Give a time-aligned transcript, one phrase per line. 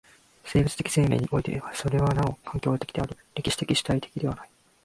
[0.43, 4.49] 生物的生命においてはそれはなお環境的である、歴史的主体的ではない。